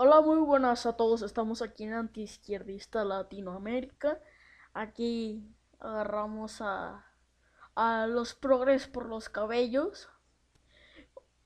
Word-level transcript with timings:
Hola, 0.00 0.20
muy 0.20 0.38
buenas 0.38 0.86
a 0.86 0.96
todos. 0.96 1.22
Estamos 1.22 1.60
aquí 1.60 1.82
en 1.82 1.92
Antiizquierdista 1.92 3.04
Latinoamérica. 3.04 4.20
Aquí 4.72 5.52
agarramos 5.80 6.60
a, 6.60 7.04
a 7.74 8.06
los 8.06 8.32
progres 8.32 8.86
por 8.86 9.06
los 9.06 9.28
cabellos. 9.28 10.08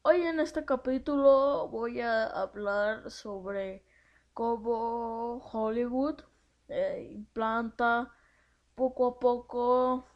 Hoy 0.02 0.20
en 0.20 0.38
este 0.38 0.66
capítulo 0.66 1.66
voy 1.68 2.02
a 2.02 2.26
hablar 2.26 3.10
sobre 3.10 3.86
cómo 4.34 5.38
Hollywood 5.50 6.20
eh, 6.68 7.08
implanta 7.10 8.12
poco 8.74 9.06
a 9.06 9.18
poco 9.18 10.06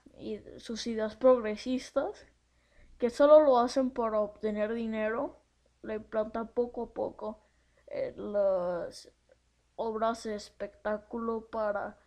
sus 0.58 0.86
ideas 0.86 1.16
progresistas, 1.16 2.26
que 2.98 3.08
solo 3.08 3.40
lo 3.40 3.58
hacen 3.58 3.90
para 3.90 4.20
obtener 4.20 4.74
dinero, 4.74 5.40
le 5.80 5.94
implantan 5.94 6.48
poco 6.48 6.82
a 6.82 6.92
poco 6.92 7.45
las 8.16 9.10
obras 9.76 10.24
de 10.24 10.34
espectáculo 10.34 11.48
para 11.50 11.98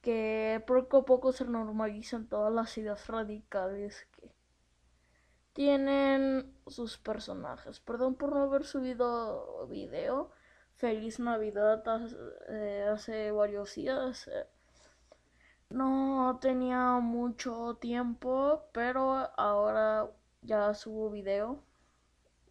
que 0.00 0.62
poco 0.66 0.98
a 0.98 1.04
poco 1.04 1.32
se 1.32 1.44
normalicen 1.46 2.28
todas 2.28 2.52
las 2.52 2.76
ideas 2.76 3.06
radicales 3.06 4.06
que 4.12 4.34
tienen 5.54 6.54
sus 6.66 6.98
personajes. 6.98 7.80
Perdón 7.80 8.16
por 8.16 8.34
no 8.34 8.42
haber 8.42 8.64
subido 8.64 9.66
video. 9.68 10.30
Feliz 10.74 11.20
Navidad 11.20 11.82
eh, 12.48 12.86
hace 12.92 13.30
varios 13.30 13.74
días. 13.76 14.28
No 15.70 16.38
tenía 16.40 16.98
mucho 17.00 17.78
tiempo, 17.80 18.64
pero 18.72 19.30
ahora 19.38 20.10
ya 20.42 20.74
subo 20.74 21.10
video. 21.10 21.62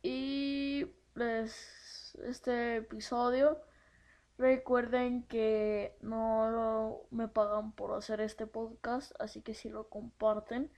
Y 0.02 0.88
les 1.16 1.83
este 2.24 2.78
episodio. 2.78 3.62
Recuerden 4.38 5.24
que 5.28 5.96
no 6.02 7.02
me 7.12 7.28
pagan 7.28 7.72
por 7.74 7.94
hacer 7.94 8.22
este 8.22 8.48
podcast, 8.48 9.14
así 9.20 9.42
que 9.42 9.54
si 9.54 9.70
lo 9.70 9.90
comparten 9.90 10.72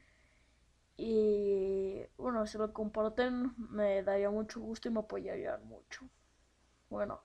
y 0.97 2.01
bueno, 2.17 2.47
si 2.47 2.57
lo 2.57 2.73
comparten 2.73 3.53
me 3.57 4.03
daría 4.03 4.29
mucho 4.29 4.59
gusto 4.61 4.87
y 4.89 4.91
me 4.91 4.99
apoyarían 5.01 5.65
mucho. 5.67 6.07
Bueno, 6.89 7.21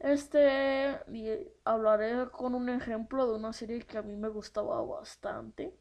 este 0.00 1.00
hablaré 1.64 2.30
con 2.30 2.54
un 2.54 2.68
ejemplo 2.68 3.26
de 3.26 3.36
una 3.36 3.52
serie 3.52 3.80
que 3.86 3.98
a 3.98 4.02
mí 4.02 4.16
me 4.16 4.28
gustaba 4.28 4.82
bastante. 4.82 5.74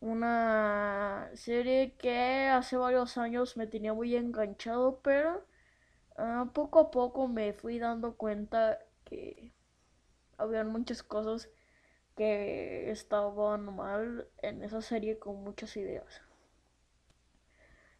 Una 0.00 1.30
serie 1.34 1.96
que 1.96 2.48
hace 2.48 2.76
varios 2.76 3.16
años 3.18 3.56
me 3.56 3.66
tenía 3.66 3.94
muy 3.94 4.16
enganchado, 4.16 5.00
pero 5.02 5.44
Ah, 6.16 6.50
poco 6.52 6.78
a 6.80 6.90
poco 6.90 7.28
me 7.28 7.52
fui 7.52 7.78
dando 7.78 8.16
cuenta 8.16 8.78
que 9.04 9.52
habían 10.38 10.68
muchas 10.68 11.02
cosas 11.02 11.50
que 12.16 12.90
estaban 12.90 13.74
mal 13.76 14.28
en 14.38 14.62
esa 14.62 14.82
serie 14.82 15.18
con 15.18 15.42
muchas 15.42 15.76
ideas. 15.76 16.22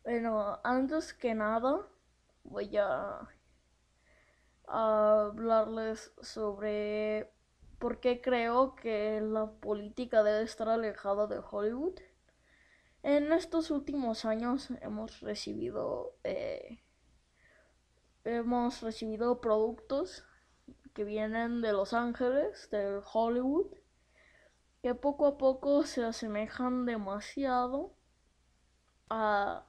Bueno, 0.04 0.60
antes 0.64 1.14
que 1.14 1.34
nada 1.34 1.86
voy 2.44 2.76
a, 2.76 3.28
hablarles 4.66 6.12
sobre 6.22 7.30
por 7.78 8.00
qué 8.00 8.20
creo 8.20 8.74
que 8.74 9.20
la 9.20 9.50
política 9.50 10.22
debe 10.22 10.42
estar 10.44 10.68
alejada 10.68 11.26
de 11.26 11.40
Hollywood. 11.40 11.98
En 13.02 13.32
estos 13.32 13.70
últimos 13.70 14.24
años 14.24 14.70
hemos 14.80 15.20
recibido 15.20 16.16
eh, 16.24 16.82
hemos 18.24 18.80
recibido 18.82 19.40
productos 19.40 20.24
que 20.94 21.04
vienen 21.04 21.60
de 21.62 21.72
Los 21.72 21.92
Ángeles, 21.92 22.68
de 22.70 23.00
Hollywood, 23.12 23.66
que 24.82 24.94
poco 24.94 25.26
a 25.26 25.38
poco 25.38 25.84
se 25.84 26.04
asemejan 26.04 26.86
demasiado 26.86 27.94
a 29.08 29.66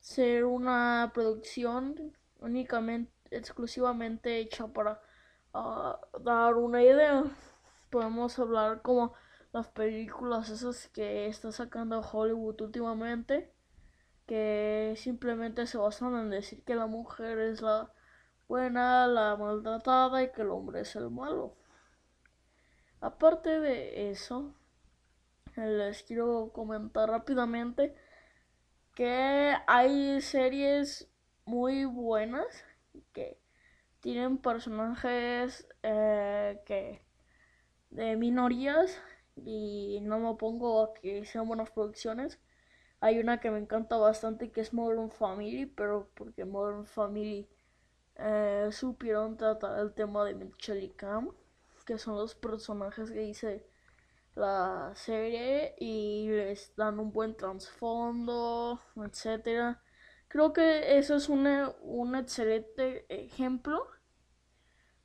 ser 0.00 0.44
una 0.44 1.12
producción 1.14 2.16
únicamente, 2.40 3.12
exclusivamente 3.30 4.38
hecha 4.38 4.66
para 4.68 5.00
ah, 5.54 6.00
dar 6.20 6.54
una 6.56 6.82
idea. 6.82 7.24
Podemos 7.90 8.38
hablar 8.38 8.82
como 8.82 9.14
las 9.52 9.68
películas 9.68 10.48
esas 10.48 10.88
que 10.88 11.26
está 11.26 11.52
sacando 11.52 12.00
Hollywood 12.00 12.60
últimamente 12.62 13.52
que 14.26 14.94
simplemente 14.96 15.66
se 15.66 15.78
basan 15.78 16.16
en 16.16 16.30
decir 16.30 16.64
que 16.64 16.74
la 16.74 16.86
mujer 16.86 17.38
es 17.38 17.62
la 17.62 17.92
buena, 18.48 19.06
la 19.06 19.36
maltratada 19.36 20.22
y 20.22 20.32
que 20.32 20.42
el 20.42 20.50
hombre 20.50 20.80
es 20.82 20.96
el 20.96 21.10
malo. 21.10 21.56
Aparte 23.00 23.60
de 23.60 24.10
eso, 24.10 24.54
les 25.56 26.02
quiero 26.04 26.52
comentar 26.52 27.08
rápidamente 27.08 27.94
que 28.94 29.54
hay 29.66 30.20
series 30.20 31.08
muy 31.44 31.84
buenas 31.84 32.46
que 33.12 33.38
tienen 34.00 34.38
personajes 34.38 35.66
eh, 35.82 36.60
que 36.66 37.02
de 37.90 38.16
minorías 38.16 39.00
y 39.36 40.00
no 40.02 40.18
me 40.18 40.34
pongo 40.36 40.82
a 40.82 40.94
que 40.94 41.24
sean 41.24 41.46
buenas 41.46 41.70
producciones 41.70 42.40
hay 43.02 43.18
una 43.18 43.40
que 43.40 43.50
me 43.50 43.58
encanta 43.58 43.96
bastante 43.98 44.52
que 44.52 44.60
es 44.62 44.72
Modern 44.72 45.10
Family, 45.10 45.66
pero 45.66 46.08
porque 46.14 46.44
Modern 46.44 46.86
Family 46.86 47.48
eh, 48.16 48.68
supieron 48.72 49.36
tratar 49.36 49.80
el 49.80 49.92
tema 49.94 50.24
de 50.24 50.34
Mitchell 50.34 50.82
y 50.82 50.90
Cam, 50.90 51.32
que 51.86 51.98
son 51.98 52.16
los 52.16 52.34
personajes 52.36 53.10
que 53.10 53.24
hice 53.24 53.66
la 54.36 54.92
serie 54.94 55.74
y 55.78 56.28
les 56.30 56.74
dan 56.76 57.00
un 57.00 57.12
buen 57.12 57.36
trasfondo, 57.36 58.80
etcétera. 58.96 59.82
Creo 60.28 60.52
que 60.52 60.98
eso 60.98 61.16
es 61.16 61.28
un, 61.28 61.46
un 61.82 62.16
excelente 62.16 63.06
ejemplo 63.08 63.86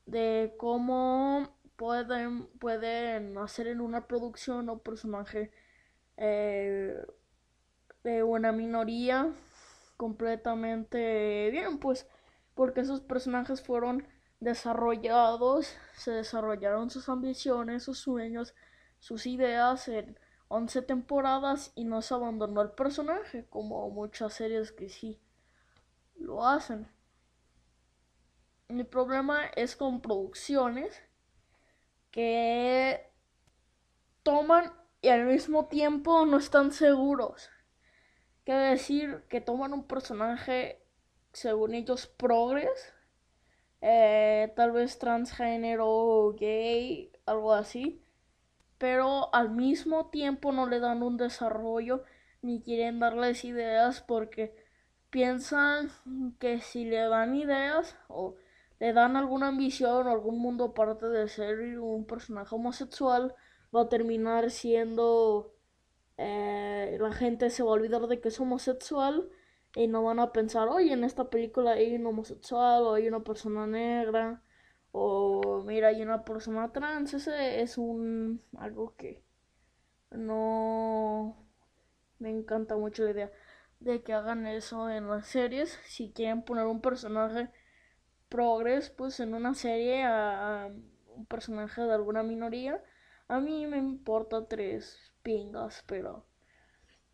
de 0.05 0.53
cómo 0.57 1.57
pueden, 1.75 2.47
pueden 2.59 3.37
hacer 3.37 3.67
en 3.67 3.81
una 3.81 4.07
producción 4.07 4.69
un 4.69 4.79
personaje 4.79 5.51
eh, 6.17 6.95
de 8.07 8.23
una 8.23 8.53
minoría 8.53 9.33
completamente 9.97 11.49
bien, 11.51 11.77
pues 11.77 12.07
porque 12.55 12.79
esos 12.79 13.01
personajes 13.01 13.61
fueron 13.61 14.07
desarrollados, 14.39 15.75
se 15.93 16.11
desarrollaron 16.11 16.89
sus 16.89 17.09
ambiciones, 17.09 17.83
sus 17.83 17.99
sueños, 17.99 18.55
sus 18.99 19.25
ideas 19.25 19.89
en 19.89 20.17
11 20.47 20.83
temporadas 20.83 21.73
y 21.75 21.83
no 21.83 22.01
se 22.01 22.13
abandonó 22.13 22.61
el 22.61 22.71
personaje 22.71 23.45
como 23.49 23.89
muchas 23.89 24.33
series 24.33 24.71
que 24.71 24.87
sí 24.87 25.19
lo 26.15 26.47
hacen. 26.47 26.87
Mi 28.69 28.85
problema 28.85 29.47
es 29.47 29.75
con 29.75 29.99
producciones 29.99 31.03
que 32.11 33.11
toman 34.23 34.71
y 35.01 35.09
al 35.09 35.25
mismo 35.25 35.67
tiempo 35.67 36.25
no 36.25 36.37
están 36.37 36.71
seguros 36.71 37.49
Quiere 38.47 38.69
decir 38.69 39.25
que 39.27 39.41
toman 39.41 39.73
un 39.73 39.83
personaje, 39.83 40.81
según 41.33 41.73
ellos, 41.73 42.07
progres, 42.07 42.93
eh, 43.81 44.53
tal 44.55 44.71
vez 44.71 44.97
transgénero, 44.99 46.33
gay, 46.39 47.11
algo 47.25 47.51
así, 47.51 48.01
pero 48.77 49.35
al 49.35 49.49
mismo 49.49 50.09
tiempo 50.11 50.53
no 50.53 50.65
le 50.65 50.79
dan 50.79 51.03
un 51.03 51.17
desarrollo 51.17 52.05
ni 52.41 52.61
quieren 52.61 53.01
darles 53.01 53.43
ideas 53.43 53.99
porque 53.99 54.55
piensan 55.09 55.91
que 56.39 56.61
si 56.61 56.85
le 56.85 56.99
dan 56.99 57.35
ideas 57.35 57.97
o 58.07 58.35
le 58.79 58.93
dan 58.93 59.17
alguna 59.17 59.49
ambición 59.49 60.07
o 60.07 60.09
algún 60.09 60.39
mundo 60.39 60.63
aparte 60.63 61.09
de 61.09 61.27
ser 61.27 61.79
un 61.79 62.05
personaje 62.05 62.55
homosexual, 62.55 63.35
va 63.75 63.81
a 63.81 63.89
terminar 63.89 64.51
siendo 64.51 65.56
eh, 66.17 66.97
la 66.99 67.11
gente 67.13 67.49
se 67.49 67.63
va 67.63 67.69
a 67.69 67.73
olvidar 67.73 68.07
de 68.07 68.19
que 68.19 68.29
es 68.29 68.39
homosexual 68.39 69.29
y 69.75 69.87
no 69.87 70.03
van 70.03 70.19
a 70.19 70.31
pensar, 70.33 70.67
oye, 70.69 70.93
en 70.93 71.03
esta 71.03 71.29
película 71.29 71.71
hay 71.73 71.95
un 71.95 72.07
homosexual 72.07 72.83
o 72.83 72.93
hay 72.95 73.07
una 73.07 73.23
persona 73.23 73.67
negra 73.67 74.43
o 74.91 75.63
mira, 75.65 75.89
hay 75.89 76.01
una 76.01 76.23
persona 76.25 76.71
trans. 76.71 77.13
Ese 77.13 77.61
es 77.61 77.77
un 77.77 78.41
algo 78.57 78.95
que 78.95 79.23
no 80.11 81.37
me 82.19 82.29
encanta 82.31 82.75
mucho 82.77 83.03
la 83.03 83.11
idea 83.11 83.31
de 83.79 84.01
que 84.03 84.13
hagan 84.13 84.47
eso 84.47 84.89
en 84.89 85.07
las 85.07 85.27
series. 85.27 85.79
Si 85.85 86.11
quieren 86.11 86.43
poner 86.43 86.65
un 86.65 86.81
personaje 86.81 87.49
progres, 88.29 88.89
pues 88.89 89.19
en 89.19 89.33
una 89.33 89.53
serie 89.53 90.03
a 90.03 90.69
un 91.15 91.25
personaje 91.27 91.81
de 91.83 91.93
alguna 91.93 92.23
minoría, 92.23 92.83
a 93.27 93.39
mí 93.39 93.67
me 93.67 93.77
importa 93.77 94.47
tres 94.47 95.13
pingas, 95.27 95.83
pero 95.87 96.25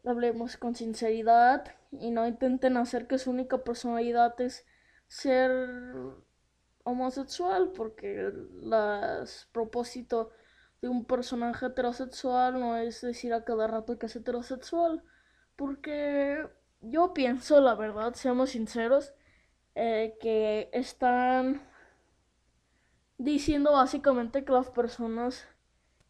hablemos 0.05 0.55
con 0.57 0.75
sinceridad 0.75 1.65
y 1.89 2.11
no 2.11 2.27
intenten 2.27 2.77
hacer 2.77 3.07
que 3.07 3.17
su 3.17 3.31
única 3.31 3.63
personalidad 3.63 4.39
es 4.39 4.67
ser 5.07 5.49
homosexual 6.83 7.71
porque 7.75 8.19
el 8.19 9.25
propósito 9.51 10.29
de 10.79 10.89
un 10.89 11.05
personaje 11.05 11.65
heterosexual 11.65 12.59
no 12.59 12.77
es 12.77 13.01
decir 13.01 13.33
a 13.33 13.45
cada 13.45 13.65
rato 13.65 13.97
que 13.97 14.05
es 14.05 14.15
heterosexual 14.15 15.01
porque 15.55 16.47
yo 16.81 17.15
pienso 17.15 17.61
la 17.61 17.73
verdad 17.73 18.13
seamos 18.13 18.51
sinceros 18.51 19.15
eh, 19.73 20.19
que 20.21 20.69
están 20.71 21.63
diciendo 23.17 23.71
básicamente 23.71 24.45
que 24.45 24.51
las 24.51 24.69
personas 24.69 25.47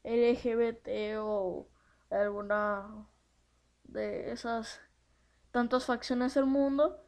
LGBT 0.04 1.18
o 1.20 1.70
alguna 2.22 3.08
de 3.84 4.32
esas 4.32 4.82
tantas 5.52 5.86
facciones 5.86 6.34
del 6.34 6.46
mundo 6.46 7.06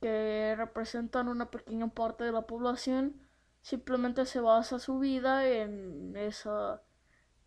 que 0.00 0.54
representan 0.56 1.28
una 1.28 1.50
pequeña 1.50 1.88
parte 1.88 2.24
de 2.24 2.32
la 2.32 2.42
población 2.42 3.28
simplemente 3.62 4.26
se 4.26 4.40
basa 4.40 4.78
su 4.78 4.98
vida 4.98 5.46
en 5.46 6.16
esa 6.16 6.82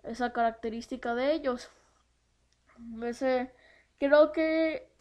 esa 0.03 0.33
característica 0.33 1.15
de 1.15 1.33
ellos. 1.33 1.69
Ese, 3.03 3.53
creo 3.99 4.31
que 4.31 4.91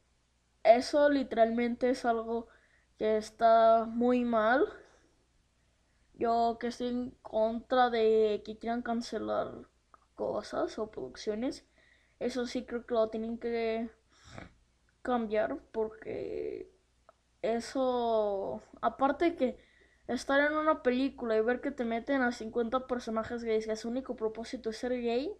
eso 0.62 1.08
literalmente 1.10 1.90
es 1.90 2.04
algo 2.04 2.48
que 2.98 3.16
está 3.16 3.84
muy 3.86 4.24
mal. 4.24 4.66
Yo 6.14 6.58
que 6.60 6.68
estoy 6.68 6.88
en 6.88 7.10
contra 7.22 7.90
de 7.90 8.42
que 8.44 8.58
quieran 8.58 8.82
cancelar 8.82 9.68
cosas 10.14 10.78
o 10.78 10.90
producciones, 10.90 11.66
eso 12.24 12.46
sí 12.46 12.64
creo 12.64 12.86
que 12.86 12.94
lo 12.94 13.08
tienen 13.10 13.38
que 13.38 13.90
cambiar 15.02 15.58
porque 15.72 16.70
eso, 17.42 18.62
aparte 18.80 19.26
de 19.26 19.36
que 19.36 19.58
estar 20.08 20.40
en 20.40 20.56
una 20.56 20.82
película 20.82 21.36
y 21.36 21.40
ver 21.42 21.60
que 21.60 21.70
te 21.70 21.84
meten 21.84 22.22
a 22.22 22.32
50 22.32 22.86
personajes 22.86 23.44
gays 23.44 23.66
que 23.66 23.76
su 23.76 23.88
único 23.88 24.16
propósito 24.16 24.70
es 24.70 24.78
ser 24.78 24.92
gay 24.92 25.32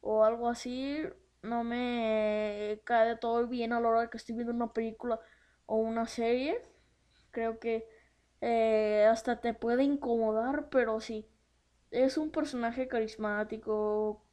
o 0.00 0.24
algo 0.24 0.48
así, 0.48 1.02
no 1.42 1.64
me 1.64 2.80
cae 2.84 3.10
de 3.10 3.16
todo 3.16 3.46
bien 3.46 3.72
a 3.72 3.80
la 3.80 3.88
hora 3.88 4.10
que 4.10 4.16
estoy 4.16 4.34
viendo 4.36 4.52
una 4.52 4.72
película 4.72 5.20
o 5.66 5.76
una 5.76 6.06
serie. 6.06 6.60
Creo 7.30 7.58
que 7.58 7.88
eh, 8.40 9.06
hasta 9.10 9.40
te 9.40 9.54
puede 9.54 9.84
incomodar, 9.84 10.68
pero 10.70 11.00
sí, 11.00 11.28
es 11.90 12.18
un 12.18 12.30
personaje 12.30 12.88
carismático. 12.88 14.24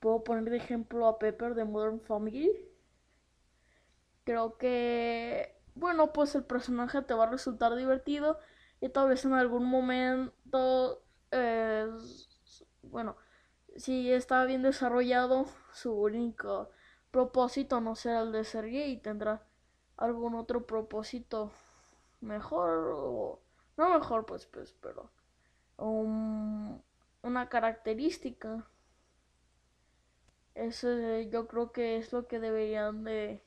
Puedo 0.00 0.24
poner 0.24 0.50
de 0.50 0.56
ejemplo 0.56 1.06
a 1.06 1.18
Pepper 1.18 1.54
de 1.54 1.64
Modern 1.64 2.00
Family. 2.00 2.50
Creo 4.24 4.56
que, 4.58 5.56
bueno, 5.74 6.12
pues 6.12 6.34
el 6.34 6.44
personaje 6.44 7.02
te 7.02 7.14
va 7.14 7.24
a 7.24 7.30
resultar 7.30 7.74
divertido 7.76 8.38
y 8.80 8.88
tal 8.88 9.08
vez 9.08 9.24
en 9.24 9.34
algún 9.34 9.64
momento, 9.64 11.02
eh, 11.30 11.88
bueno, 12.82 13.16
si 13.76 14.12
está 14.12 14.44
bien 14.44 14.62
desarrollado, 14.62 15.46
su 15.72 15.92
único 15.92 16.70
propósito 17.10 17.80
no 17.80 17.94
será 17.94 18.22
el 18.22 18.32
de 18.32 18.44
ser 18.44 18.66
gay, 18.66 18.96
tendrá 18.98 19.46
algún 19.96 20.34
otro 20.34 20.66
propósito 20.66 21.52
mejor 22.20 22.92
o 22.94 23.40
no 23.76 23.90
mejor 23.98 24.26
pues 24.26 24.46
pues 24.46 24.72
pero 24.80 25.10
una 25.76 27.48
característica 27.48 28.66
ese 30.66 31.28
yo 31.30 31.46
creo 31.46 31.72
que 31.72 31.96
es 31.98 32.12
lo 32.12 32.26
que 32.28 32.40
deberían 32.40 33.04
de 33.04 33.42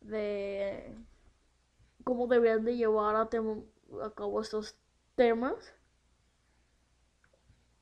de 0.00 0.94
cómo 2.04 2.26
deberían 2.26 2.64
de 2.64 2.76
llevar 2.76 3.16
a, 3.16 3.22
a 3.22 4.10
cabo 4.14 4.40
estos 4.40 4.76
temas 5.16 5.74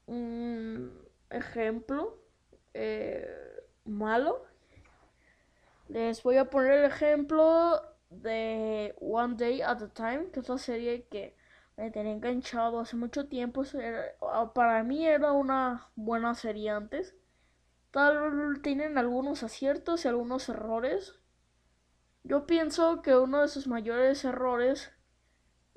un 0.07 0.93
ejemplo 1.31 2.19
eh, 2.75 3.29
malo 3.85 4.47
les 5.89 6.23
voy 6.23 6.37
a 6.37 6.51
poner 6.51 6.73
el 6.73 6.85
ejemplo 6.87 7.81
de 8.11 8.95
One 9.01 9.35
Day 9.37 9.63
at 9.63 9.83
a 9.83 9.89
Time, 9.89 10.31
que 10.31 10.41
es 10.41 10.49
la 10.49 10.59
serie 10.59 11.07
que 11.11 11.37
me 11.77 11.91
tenía 11.91 12.13
enganchado 12.13 12.81
hace 12.81 12.97
mucho 12.97 13.29
tiempo. 13.29 13.63
Ah, 14.23 14.53
para 14.55 14.83
mí 14.83 15.07
era 15.07 15.33
una 15.33 15.89
buena 15.95 16.35
serie 16.35 16.71
antes. 16.71 17.15
Tal 17.97 18.61
tienen 18.61 18.99
algunos 18.99 19.43
aciertos 19.43 20.05
y 20.05 20.09
algunos 20.09 20.51
errores. 20.51 21.19
Yo 22.25 22.47
pienso 22.47 23.01
que 23.01 23.17
uno 23.17 23.41
de 23.41 23.49
sus 23.49 23.69
mayores 23.69 24.23
errores 24.27 24.93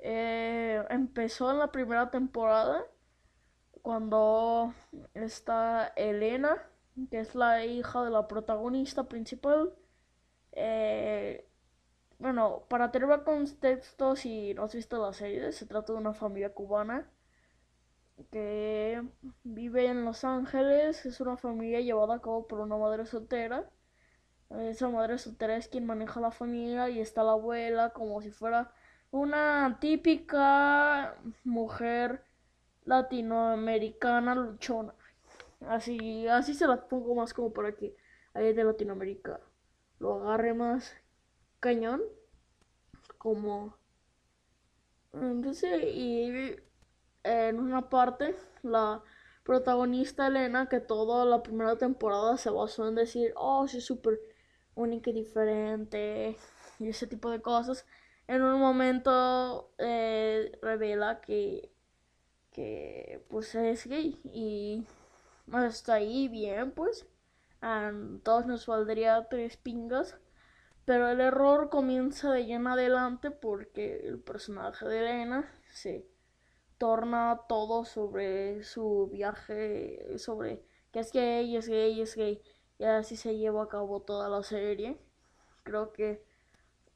eh, 0.00 0.84
empezó 0.90 1.50
en 1.50 1.56
la 1.56 1.72
primera 1.72 2.10
temporada 2.10 2.84
cuando 3.80 4.74
está 5.14 5.94
Elena, 5.96 6.62
que 7.10 7.20
es 7.20 7.34
la 7.34 7.64
hija 7.64 8.04
de 8.04 8.10
la 8.10 8.28
protagonista 8.28 9.08
principal. 9.08 9.72
Eh, 10.52 11.48
bueno, 12.18 12.66
para 12.68 12.90
tener 12.90 13.24
contexto, 13.24 14.14
si 14.14 14.52
no 14.52 14.64
has 14.64 14.74
visto 14.74 15.00
la 15.00 15.14
serie, 15.14 15.52
se 15.52 15.64
trata 15.64 15.94
de 15.94 15.98
una 16.00 16.12
familia 16.12 16.52
cubana 16.52 17.10
que 18.30 19.02
vive 19.44 19.86
en 19.86 20.04
Los 20.04 20.24
Ángeles. 20.24 21.06
Es 21.06 21.20
una 21.20 21.36
familia 21.36 21.80
llevada 21.80 22.16
a 22.16 22.20
cabo 22.20 22.46
por 22.46 22.60
una 22.60 22.76
madre 22.76 23.06
soltera. 23.06 23.68
Esa 24.50 24.88
madre 24.88 25.18
soltera 25.18 25.56
es 25.56 25.68
quien 25.68 25.86
maneja 25.86 26.20
la 26.20 26.30
familia 26.30 26.88
y 26.90 27.00
está 27.00 27.22
la 27.22 27.32
abuela 27.32 27.90
como 27.90 28.20
si 28.20 28.30
fuera 28.30 28.72
una 29.12 29.78
típica 29.80 31.16
mujer 31.44 32.24
latinoamericana 32.84 34.34
luchona. 34.34 34.94
Así, 35.68 36.26
así 36.28 36.54
se 36.54 36.66
la 36.66 36.88
pongo 36.88 37.14
más 37.14 37.34
como 37.34 37.52
para 37.52 37.72
que 37.76 37.94
alguien 38.34 38.56
de 38.56 38.64
Latinoamérica 38.64 39.40
lo 39.98 40.14
agarre 40.22 40.54
más 40.54 40.94
cañón 41.60 42.02
como 43.18 43.76
entonces 45.12 45.82
y 45.84 46.56
en 47.24 47.58
una 47.60 47.88
parte 47.88 48.36
la 48.62 49.02
protagonista 49.44 50.26
Elena 50.28 50.68
que 50.68 50.80
toda 50.80 51.24
la 51.24 51.42
primera 51.42 51.76
temporada 51.76 52.36
se 52.36 52.50
basó 52.50 52.88
en 52.88 52.94
decir 52.94 53.32
oh 53.36 53.64
es 53.64 53.84
súper 53.84 54.20
única 54.74 55.10
y 55.10 55.14
diferente 55.14 56.36
y 56.78 56.88
ese 56.88 57.06
tipo 57.06 57.30
de 57.30 57.42
cosas. 57.42 57.86
En 58.28 58.42
un 58.42 58.60
momento 58.60 59.72
eh, 59.78 60.58
revela 60.62 61.20
que 61.20 61.72
que 62.52 63.24
pues 63.28 63.54
es 63.54 63.86
gay 63.86 64.18
y 64.24 64.86
hasta 65.52 65.94
ahí 65.94 66.28
bien 66.28 66.72
pues. 66.72 67.06
A 67.62 67.92
todos 68.24 68.46
nos 68.46 68.66
valdría 68.66 69.28
tres 69.28 69.56
pingas 69.58 70.16
pero 70.90 71.08
el 71.08 71.20
error 71.20 71.68
comienza 71.68 72.32
de 72.32 72.38
allá 72.38 72.56
en 72.56 72.66
adelante 72.66 73.30
porque 73.30 74.00
el 74.08 74.18
personaje 74.18 74.88
de 74.88 74.98
Elena 74.98 75.48
se 75.72 76.04
torna 76.80 77.42
todo 77.48 77.84
sobre 77.84 78.64
su 78.64 79.08
viaje, 79.12 80.18
sobre 80.18 80.64
que 80.92 81.00
es 81.00 81.12
gay, 81.12 81.56
es 81.56 81.68
gay, 81.68 82.00
es 82.00 82.16
gay. 82.16 82.42
Y 82.78 82.84
así 82.84 83.16
se 83.16 83.36
lleva 83.36 83.64
a 83.64 83.68
cabo 83.68 84.02
toda 84.02 84.28
la 84.28 84.42
serie. 84.42 84.98
Creo 85.62 85.92
que 85.92 86.24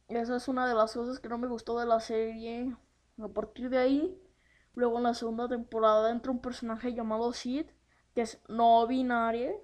esa 0.08 0.36
es 0.36 0.48
una 0.48 0.66
de 0.66 0.74
las 0.74 0.94
cosas 0.94 1.20
que 1.20 1.28
no 1.28 1.38
me 1.38 1.48
gustó 1.48 1.78
de 1.78 1.86
la 1.86 2.00
serie. 2.00 2.74
A 3.22 3.28
partir 3.28 3.70
de 3.70 3.78
ahí, 3.78 4.18
luego 4.74 4.98
en 4.98 5.04
la 5.04 5.14
segunda 5.14 5.48
temporada 5.48 6.10
entra 6.10 6.32
un 6.32 6.40
personaje 6.40 6.94
llamado 6.94 7.32
Sid, 7.32 7.66
que 8.14 8.22
es 8.22 8.40
no 8.48 8.86
binario 8.86 9.60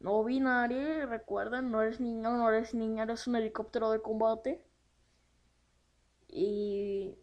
no 0.00 0.24
binario, 0.24 1.06
recuerden, 1.06 1.70
no 1.70 1.82
eres 1.82 2.00
niño, 2.00 2.30
no 2.36 2.48
eres 2.48 2.74
niña, 2.74 3.04
eres 3.04 3.26
un 3.26 3.36
helicóptero 3.36 3.90
de 3.90 4.02
combate. 4.02 4.62
Y 6.28 7.16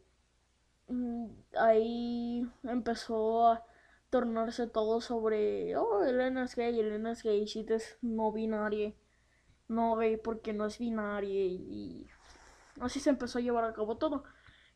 ahí 1.57 2.47
empezó 2.63 3.47
a 3.47 3.65
tornarse 4.09 4.67
todo 4.67 5.01
sobre, 5.01 5.75
oh, 5.75 6.03
Elena 6.03 6.43
es 6.43 6.55
gay, 6.55 6.79
Elena 6.79 7.11
es 7.11 7.23
gay, 7.23 7.47
si 7.47 7.65
es 7.69 7.97
no 8.01 8.31
binario, 8.31 8.93
no 9.67 9.95
gay 9.95 10.17
porque 10.17 10.53
no 10.53 10.65
es 10.65 10.77
binario 10.79 11.45
y 11.45 12.07
así 12.79 12.99
se 12.99 13.09
empezó 13.09 13.39
a 13.39 13.41
llevar 13.41 13.65
a 13.65 13.73
cabo 13.73 13.97
todo. 13.97 14.23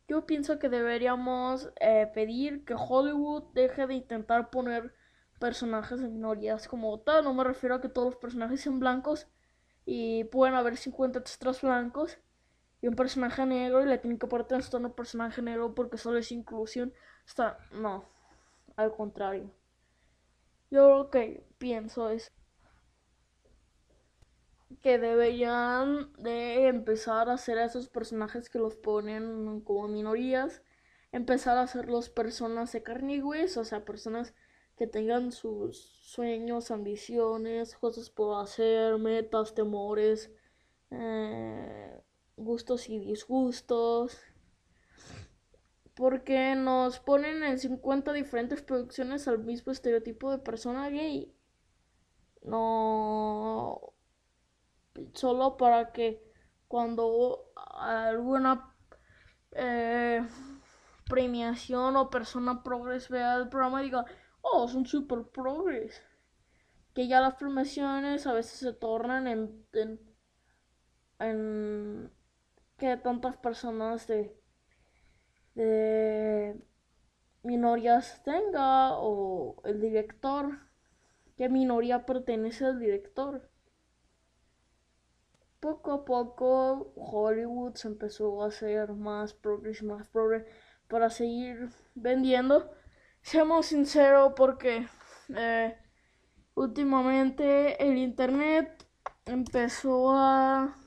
Yo 0.08 0.24
pienso 0.24 0.58
que 0.58 0.70
deberíamos 0.70 1.70
eh, 1.80 2.10
pedir 2.14 2.64
que 2.64 2.74
Hollywood 2.74 3.52
deje 3.52 3.86
de 3.86 3.94
intentar 3.94 4.48
poner 4.50 4.94
personajes 5.38 6.00
de 6.00 6.08
minorías 6.08 6.66
como 6.66 6.98
tal. 7.00 7.24
No 7.24 7.34
me 7.34 7.44
refiero 7.44 7.74
a 7.74 7.80
que 7.82 7.90
todos 7.90 8.06
los 8.12 8.16
personajes 8.16 8.62
sean 8.62 8.80
blancos 8.80 9.28
y 9.84 10.24
pueden 10.24 10.54
haber 10.54 10.78
50 10.78 11.18
extras 11.18 11.60
blancos 11.60 12.18
y 12.80 12.88
un 12.88 12.94
personaje 12.94 13.44
negro 13.46 13.82
y 13.82 13.86
le 13.86 13.98
tienen 13.98 14.18
que 14.18 14.26
poner 14.26 14.46
a 14.52 14.76
un 14.76 14.92
personaje 14.92 15.42
negro 15.42 15.74
porque 15.74 15.98
solo 15.98 16.18
es 16.18 16.30
inclusión. 16.32 16.92
Está, 17.26 17.58
no, 17.72 18.04
al 18.76 18.92
contrario. 18.92 19.50
Yo 20.70 20.98
lo 20.98 21.10
que 21.10 21.44
pienso 21.58 22.10
es 22.10 22.32
que 24.82 24.98
deberían 24.98 26.12
de 26.14 26.68
empezar 26.68 27.28
a 27.28 27.34
hacer 27.34 27.58
a 27.58 27.64
esos 27.64 27.88
personajes 27.88 28.48
que 28.48 28.58
los 28.58 28.76
ponen 28.76 29.60
como 29.62 29.88
minorías, 29.88 30.62
empezar 31.10 31.56
a 31.56 31.62
hacerlos 31.62 32.10
personas 32.10 32.72
de 32.72 32.82
carne 32.82 33.22
o 33.22 33.64
sea, 33.64 33.84
personas 33.84 34.34
que 34.76 34.86
tengan 34.86 35.32
sus 35.32 35.78
sueños, 35.78 36.70
ambiciones, 36.70 37.74
cosas 37.76 38.10
por 38.10 38.40
hacer, 38.40 38.98
metas, 38.98 39.54
temores, 39.54 40.30
eh, 40.90 42.00
gustos 42.38 42.88
y 42.88 42.98
disgustos. 42.98 44.18
Porque 45.94 46.54
nos 46.54 47.00
ponen 47.00 47.42
en 47.42 47.58
50 47.58 48.12
diferentes 48.12 48.62
producciones 48.62 49.26
al 49.26 49.40
mismo 49.40 49.72
estereotipo 49.72 50.30
de 50.30 50.38
persona 50.38 50.88
gay. 50.88 51.34
No. 52.42 53.94
Solo 55.14 55.56
para 55.56 55.92
que 55.92 56.22
cuando 56.68 57.52
alguna 57.56 58.74
eh, 59.52 60.26
premiación 61.06 61.96
o 61.96 62.10
persona 62.10 62.62
progres 62.62 63.08
vea 63.08 63.36
el 63.36 63.48
programa 63.48 63.82
diga, 63.82 64.04
oh, 64.40 64.68
son 64.68 64.86
super 64.86 65.24
progres. 65.24 66.02
Que 66.94 67.08
ya 67.08 67.20
las 67.20 67.34
premiaciones 67.34 68.26
a 68.26 68.32
veces 68.32 68.58
se 68.58 68.72
tornan 68.72 69.26
en, 69.26 69.66
en 71.18 72.12
que 72.78 72.96
tantas 72.96 73.36
personas 73.36 74.06
de, 74.06 74.34
de 75.54 76.56
minorías 77.42 78.22
tenga 78.22 78.96
o 78.98 79.60
el 79.64 79.80
director, 79.80 80.58
qué 81.36 81.48
minoría 81.48 82.06
pertenece 82.06 82.64
al 82.64 82.78
director. 82.78 83.50
Poco 85.60 85.92
a 85.92 86.04
poco 86.04 86.92
Hollywood 86.94 87.74
se 87.74 87.88
empezó 87.88 88.42
a 88.42 88.46
hacer 88.46 88.92
más 88.92 89.34
progres 89.34 89.82
más 89.82 90.06
progres 90.08 90.46
para 90.86 91.10
seguir 91.10 91.70
vendiendo. 91.96 92.70
Seamos 93.22 93.66
sinceros 93.66 94.34
porque 94.36 94.86
eh, 95.36 95.76
últimamente 96.54 97.82
el 97.84 97.98
internet 97.98 98.86
empezó 99.26 100.12
a 100.12 100.77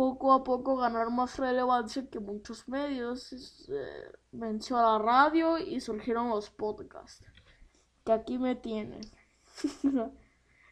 poco 0.00 0.32
a 0.32 0.42
poco 0.42 0.78
ganar 0.78 1.10
más 1.10 1.36
relevancia 1.36 2.08
que 2.08 2.20
muchos 2.20 2.66
medios. 2.66 3.68
Eh, 3.68 4.12
venció 4.32 4.78
a 4.78 4.92
la 4.92 4.98
radio 4.98 5.58
y 5.58 5.78
surgieron 5.78 6.30
los 6.30 6.48
podcasts. 6.48 7.26
Que 8.02 8.12
aquí 8.12 8.38
me 8.38 8.54
tienen. 8.54 9.02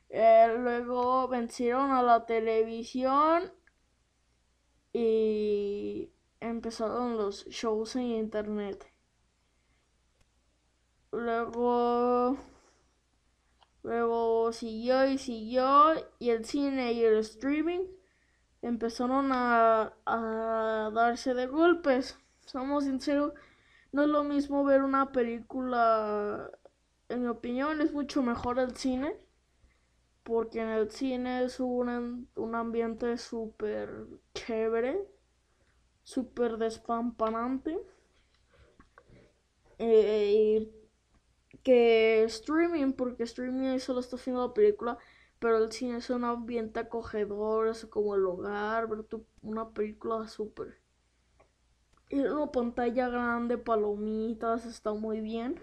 eh, 0.09 0.55
luego 0.57 1.29
vencieron 1.29 1.91
a 1.91 2.03
la 2.03 2.25
televisión 2.25 3.53
y 4.95 6.11
empezaron 6.41 7.19
los 7.19 7.45
shows 7.49 7.97
en 7.97 8.05
internet. 8.05 8.91
Luego 11.13 12.39
luego 13.83 14.53
siguió 14.55 15.07
y 15.07 15.19
siguió 15.19 15.93
y 16.19 16.31
el 16.31 16.47
cine 16.47 16.93
y 16.93 17.05
el 17.05 17.19
streaming 17.19 17.98
empezaron 18.63 19.31
a, 19.33 19.95
a 20.07 20.91
darse 20.95 21.35
de 21.35 21.47
golpes. 21.47 22.19
Somos 22.45 22.85
sinceros, 22.85 23.33
no 23.93 24.03
es 24.03 24.09
lo 24.09 24.25
mismo 24.25 24.65
ver 24.65 24.83
una 24.83 25.13
película, 25.13 26.51
en 27.09 27.23
mi 27.23 27.29
opinión, 27.29 27.81
es 27.81 27.93
mucho 27.93 28.23
mejor 28.23 28.59
el 28.59 28.77
cine, 28.77 29.17
porque 30.23 30.61
en 30.61 30.69
el 30.69 30.91
cine 30.91 31.45
es 31.45 31.61
un, 31.61 32.29
un 32.35 32.55
ambiente 32.55 33.17
súper 33.19 34.07
chévere, 34.35 35.07
súper 36.03 36.59
despampanante. 36.59 37.79
Eh, 39.79 40.71
que 41.63 42.25
streaming, 42.25 42.93
porque 42.93 43.23
streaming 43.25 43.79
solo 43.79 44.01
está 44.01 44.17
haciendo 44.17 44.47
la 44.49 44.55
película 44.55 44.99
pero 45.39 45.59
el 45.59 45.73
cine 45.73 45.99
es 45.99 46.11
un 46.11 46.25
ambiente 46.25 46.81
acogedor, 46.81 47.69
es 47.69 47.87
como 47.87 48.15
el 48.15 48.27
hogar, 48.27 48.89
ver 48.89 49.05
tu, 49.05 49.25
una 49.43 49.71
película 49.71 50.27
súper. 50.27 50.81
Y 52.09 52.21
una 52.21 52.51
pantalla 52.51 53.09
grande, 53.09 53.59
palomitas, 53.59 54.67
está 54.67 54.95
muy 54.95 55.21
bien. 55.21 55.61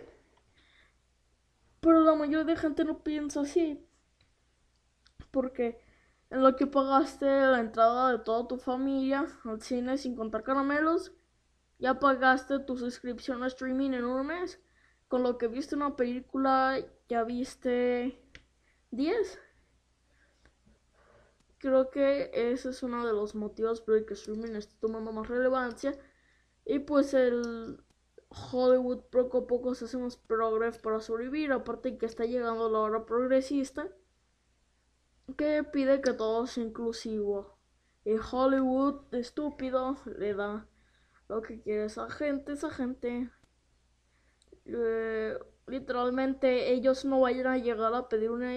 Pero 1.82 2.02
la 2.02 2.16
mayoría 2.16 2.46
de 2.46 2.56
gente 2.56 2.86
no 2.86 3.04
piensa 3.04 3.42
así. 3.42 3.86
Porque 5.32 5.80
en 6.30 6.42
lo 6.42 6.56
que 6.56 6.68
pagaste 6.68 7.26
la 7.26 7.60
entrada 7.60 8.12
de 8.12 8.20
toda 8.20 8.48
tu 8.48 8.58
familia 8.58 9.28
al 9.44 9.62
cine 9.62 9.98
sin 9.98 10.16
contar 10.16 10.44
caramelos, 10.44 11.14
ya 11.80 12.00
pagaste 12.00 12.60
tu 12.60 12.78
suscripción 12.78 13.44
a 13.44 13.48
streaming 13.48 13.92
en 13.92 14.06
un 14.06 14.28
mes. 14.28 14.62
Con 15.08 15.24
lo 15.24 15.38
que 15.38 15.48
viste 15.48 15.76
una 15.76 15.96
película, 15.96 16.78
ya 17.10 17.24
viste 17.24 18.22
10 18.92 19.45
creo 21.66 21.90
que 21.90 22.30
ese 22.32 22.70
es 22.70 22.84
uno 22.84 23.08
de 23.08 23.12
los 23.12 23.34
motivos 23.34 23.82
por 23.82 23.96
el 23.96 24.06
que 24.06 24.14
streaming 24.14 24.56
está 24.56 24.76
tomando 24.80 25.12
más 25.12 25.28
relevancia. 25.28 25.98
Y 26.64 26.78
pues 26.80 27.16
el 27.16 27.84
Hollywood 28.30 29.06
poco 29.10 29.40
a 29.40 29.48
poco 29.48 29.74
se 29.74 29.86
hace 29.86 29.98
más 29.98 30.16
progres 30.16 30.78
para 30.78 31.00
sobrevivir. 31.00 31.52
Aparte 31.52 31.98
que 31.98 32.06
está 32.06 32.26
llegando 32.26 32.70
la 32.70 32.80
hora 32.80 33.06
progresista. 33.08 33.90
Que 35.38 35.64
pide 35.64 36.02
que 36.02 36.14
todo 36.14 36.46
sea 36.46 36.64
inclusivo. 36.64 37.58
Y 38.04 38.14
Hollywood, 38.32 39.12
estúpido, 39.12 39.98
le 40.06 40.36
da 40.36 40.68
lo 41.28 41.42
que 41.42 41.62
quiere 41.62 41.86
esa 41.86 42.12
gente. 42.12 42.54
Esa 42.54 42.70
gente. 42.70 43.32
Eh, 44.66 45.36
literalmente 45.66 46.74
ellos 46.74 47.06
no 47.06 47.22
vayan 47.22 47.48
a 47.48 47.58
llegar 47.58 47.96
a 47.96 48.08
pedir 48.08 48.30
una 48.30 48.54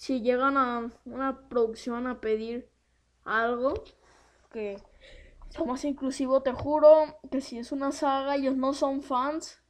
si 0.00 0.22
llegan 0.22 0.56
a 0.56 0.90
una 1.04 1.46
producción 1.50 2.06
a 2.06 2.22
pedir 2.22 2.70
algo 3.22 3.74
que 4.50 4.82
sea 5.50 5.64
más 5.66 5.84
inclusivo, 5.84 6.42
te 6.42 6.52
juro 6.52 7.18
que 7.30 7.42
si 7.42 7.58
es 7.58 7.70
una 7.70 7.92
saga, 7.92 8.36
ellos 8.36 8.56
no 8.56 8.72
son 8.72 9.02
fans. 9.02 9.62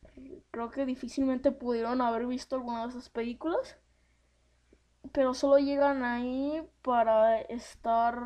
Creo 0.52 0.70
que 0.70 0.86
difícilmente 0.86 1.50
pudieron 1.50 2.00
haber 2.00 2.26
visto 2.26 2.54
alguna 2.54 2.84
de 2.84 2.90
esas 2.90 3.10
películas. 3.10 3.76
Pero 5.10 5.34
solo 5.34 5.58
llegan 5.58 6.04
ahí 6.04 6.62
para 6.82 7.40
estar. 7.40 8.22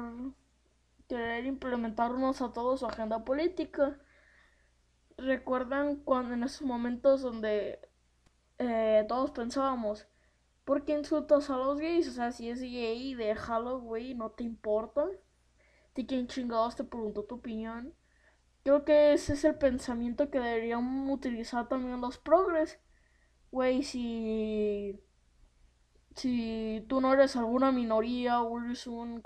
querer 1.08 1.46
implementarnos 1.46 2.42
a 2.42 2.52
todos 2.52 2.80
su 2.80 2.86
agenda 2.86 3.24
política. 3.24 3.98
¿Recuerdan 5.16 5.96
cuando 5.96 6.34
en 6.34 6.42
esos 6.42 6.66
momentos 6.66 7.22
donde 7.22 7.80
eh, 8.58 9.06
todos 9.08 9.30
pensábamos 9.30 10.06
¿Por 10.64 10.84
qué 10.84 10.94
insultas 10.98 11.50
a 11.50 11.56
los 11.56 11.78
gays? 11.78 12.08
O 12.08 12.12
sea, 12.12 12.32
si 12.32 12.48
es 12.48 12.60
gay, 12.60 13.14
déjalo, 13.14 13.80
güey, 13.80 14.14
no 14.14 14.30
te 14.30 14.44
importa. 14.44 15.06
¿De 15.94 16.06
quién 16.06 16.26
chingados 16.26 16.76
te 16.76 16.84
preguntó 16.84 17.24
tu 17.24 17.36
opinión? 17.36 17.94
Creo 18.64 18.84
que 18.84 19.12
ese 19.12 19.34
es 19.34 19.44
el 19.44 19.56
pensamiento 19.56 20.30
que 20.30 20.40
deberían 20.40 21.10
utilizar 21.10 21.68
también 21.68 22.00
los 22.00 22.18
progres. 22.18 22.80
Güey, 23.50 23.82
si. 23.82 25.00
Si 26.16 26.84
tú 26.88 27.00
no 27.00 27.12
eres 27.12 27.36
alguna 27.36 27.72
minoría 27.72 28.40
o 28.42 28.60
eres 28.60 28.86
un 28.86 29.20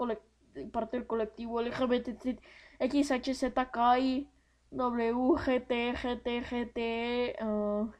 parte 0.72 0.96
del 0.98 1.06
colectivo 1.06 1.60
LGBT, 1.62 2.40
XHZKI, 2.80 4.28
WGT, 4.70 5.94
GT, 6.02 6.42
GT, 6.42 7.36
uh, 7.44 7.90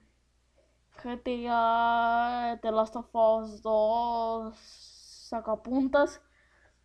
GTA, 1.03 2.59
The 2.61 2.73
Last 2.73 2.97
of 2.97 3.15
Us 3.15 3.63
2, 3.63 4.55
sacapuntas, 5.29 6.21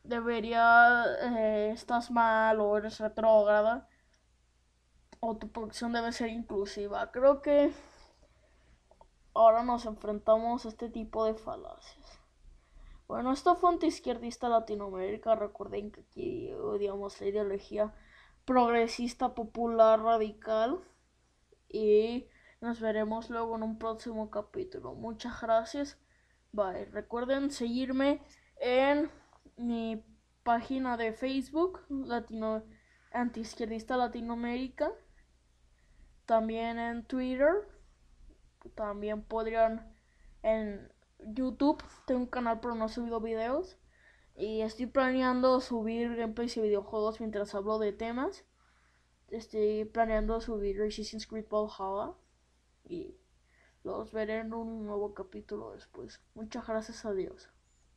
debería, 0.03 1.03
eh, 1.21 1.71
estás 1.73 2.11
mal 2.11 2.59
o 2.59 2.77
eres 2.77 2.99
retrógrada, 2.99 3.87
o 5.19 5.37
tu 5.37 5.51
producción 5.51 5.93
debe 5.93 6.11
ser 6.11 6.29
inclusiva. 6.29 7.11
Creo 7.11 7.41
que 7.41 7.71
ahora 9.33 9.63
nos 9.63 9.85
enfrentamos 9.85 10.65
a 10.65 10.69
este 10.69 10.89
tipo 10.89 11.25
de 11.25 11.33
falacias. 11.33 12.19
Bueno, 13.07 13.31
esta 13.31 13.55
fuente 13.55 13.87
izquierdista 13.87 14.47
Latinoamérica, 14.49 15.35
recuerden 15.35 15.91
que 15.91 16.01
aquí 16.01 16.53
odiamos 16.53 17.19
la 17.19 17.27
ideología 17.27 17.93
progresista, 18.45 19.33
popular, 19.33 20.01
radical 20.01 20.81
y 21.69 22.27
nos 22.63 22.79
veremos 22.79 23.29
luego 23.29 23.57
en 23.57 23.63
un 23.63 23.77
próximo 23.77 24.31
capítulo. 24.31 24.95
Muchas 24.95 25.41
gracias. 25.41 25.97
Bye. 26.53 26.85
Recuerden 26.85 27.51
seguirme 27.51 28.21
en 28.55 29.11
mi 29.57 30.01
página 30.43 30.95
de 30.95 31.11
Facebook, 31.11 31.81
Latino 31.89 32.63
Antiizquierdista 33.11 33.97
Latinoamérica. 33.97 34.93
También 36.25 36.79
en 36.79 37.03
Twitter. 37.03 37.67
También 38.75 39.23
podrían 39.23 39.93
en 40.41 40.89
YouTube. 41.19 41.83
Tengo 42.07 42.21
un 42.21 42.27
canal 42.27 42.61
pero 42.61 42.75
no 42.75 42.85
he 42.85 42.89
subido 42.89 43.19
videos. 43.19 43.77
Y 44.37 44.61
estoy 44.61 44.85
planeando 44.85 45.59
subir 45.59 46.15
gameplays 46.15 46.55
y 46.55 46.61
videojuegos 46.61 47.19
mientras 47.19 47.53
hablo 47.55 47.77
de 47.77 47.91
temas. 47.91 48.45
Estoy 49.27 49.83
planeando 49.83 50.39
subir 50.39 50.81
Assassin's 50.81 51.27
Creed 51.27 51.49
Valhalla. 51.49 52.22
Y 52.85 53.15
los 53.83 54.11
veré 54.11 54.39
en 54.39 54.53
un 54.53 54.85
nuevo 54.87 55.13
capítulo 55.13 55.73
después. 55.73 56.21
Muchas 56.35 56.67
gracias 56.67 57.05
a 57.05 57.13
Dios. 57.13 57.52